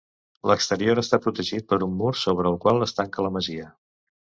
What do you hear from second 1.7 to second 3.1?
per un mur sobre el qual es